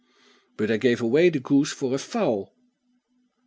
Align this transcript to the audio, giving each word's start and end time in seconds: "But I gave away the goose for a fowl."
"But 0.57 0.71
I 0.71 0.77
gave 0.77 0.99
away 0.99 1.29
the 1.29 1.37
goose 1.39 1.71
for 1.71 1.93
a 1.93 1.99
fowl." 1.99 2.55